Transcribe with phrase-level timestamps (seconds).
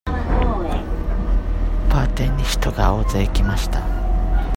[0.07, 3.79] パーティーに人が大勢来ました。